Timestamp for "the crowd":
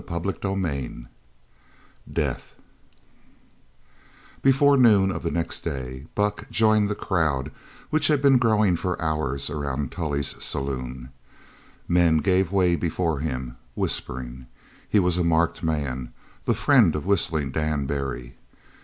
6.89-7.51